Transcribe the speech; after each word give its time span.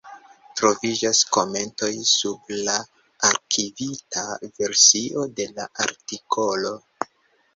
Troviĝas 0.59 1.19
komentoj 1.35 1.89
sub 2.11 2.53
la 2.69 2.77
arkivita 3.29 4.23
versio 4.61 5.27
de 5.41 5.47
la 5.59 5.67
artikolo. 5.89 6.73